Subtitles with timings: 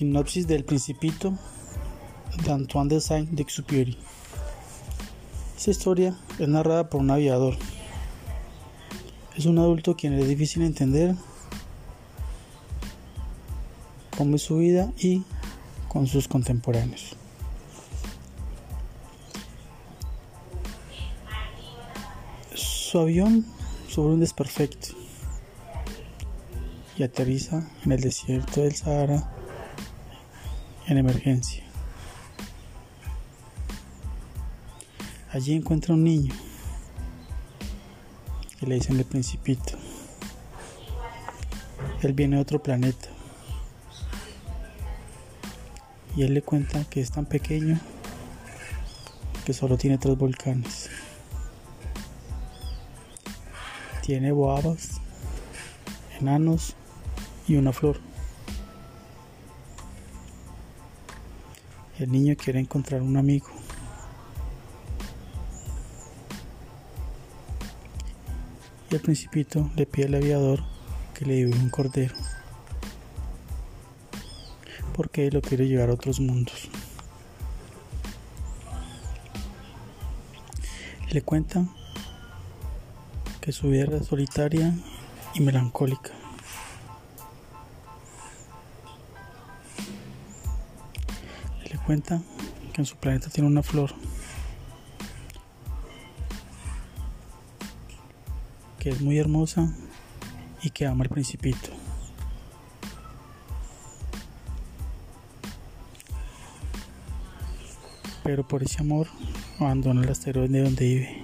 [0.00, 1.34] Sinopsis del Principito
[2.42, 3.98] de Antoine de Saint-Exupéry.
[5.58, 7.54] Esta historia es narrada por un aviador.
[9.36, 11.14] Es un adulto quien es difícil entender
[14.16, 15.22] cómo es su vida y
[15.88, 17.14] con sus contemporáneos.
[22.54, 23.44] Su avión
[23.86, 24.96] sufre un desperfecto
[26.96, 29.36] y aterriza en el desierto del Sahara
[30.90, 31.62] en emergencia.
[35.30, 36.34] Allí encuentra un niño
[38.58, 39.78] que le dicen el principito.
[42.02, 43.08] Él viene de otro planeta
[46.16, 47.78] y él le cuenta que es tan pequeño
[49.44, 50.90] que solo tiene tres volcanes.
[54.02, 55.00] Tiene boabas,
[56.18, 56.74] enanos
[57.46, 58.09] y una flor.
[62.00, 63.46] El niño quiere encontrar un amigo.
[68.90, 70.64] Y el principito le pide al aviador
[71.12, 72.14] que le dibuje un cordero.
[74.94, 76.70] Porque él lo quiere llevar a otros mundos.
[81.10, 81.68] Le cuenta
[83.42, 84.72] que su vida era solitaria
[85.34, 86.12] y melancólica.
[91.86, 92.20] Cuenta
[92.72, 93.92] que en su planeta tiene una flor
[98.78, 99.72] que es muy hermosa
[100.62, 101.68] y que ama al principito.
[108.24, 109.06] Pero por ese amor
[109.58, 111.22] abandona el asteroide donde vive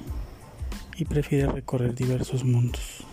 [0.97, 3.05] y prefiere recorrer diversos mundos.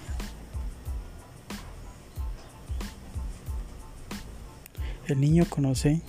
[5.07, 6.01] El niño conoce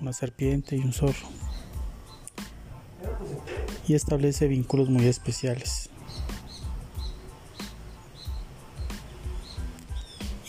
[0.00, 1.28] una serpiente y un zorro
[3.88, 5.88] y establece vínculos muy especiales.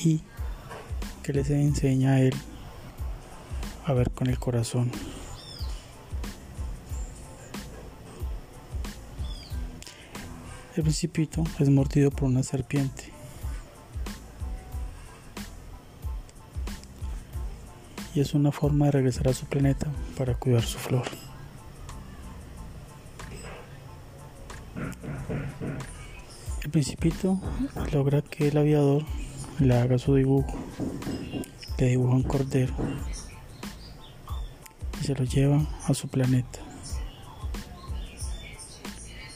[0.03, 0.21] Y
[1.23, 2.33] que les enseña a él
[3.85, 4.91] a ver con el corazón.
[10.75, 13.18] El principito es mordido por una serpiente.
[18.19, 19.87] Es una forma de regresar a su planeta
[20.17, 21.05] para cuidar su flor.
[26.61, 27.39] El principito
[27.93, 29.05] logra que el aviador
[29.59, 30.53] le haga su dibujo.
[31.77, 32.73] Le dibuja un cordero.
[34.99, 36.59] Y se lo lleva a su planeta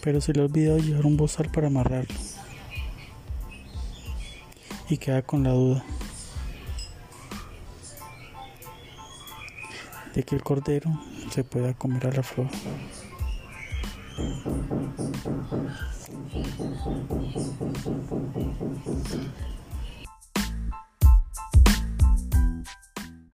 [0.01, 2.19] pero se le ha olvidado llevar un bozal para amarrarlo.
[4.89, 5.85] Y queda con la duda
[10.13, 10.89] de que el cordero
[11.31, 12.47] se pueda comer a la flor.